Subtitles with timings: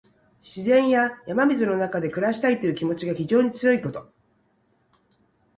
[0.41, 4.11] 自然や山水の中で暮らしたいという気持ちが非常に強いこと。